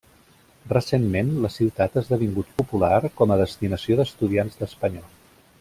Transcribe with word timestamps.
Recentment, 0.71 1.29
la 1.43 1.51
ciutat 1.57 1.99
ha 1.99 2.03
esdevingut 2.05 2.51
popular 2.63 2.91
com 3.21 3.35
a 3.37 3.41
destinació 3.45 3.99
d'estudiants 4.01 4.63
d'espanyol. 4.65 5.09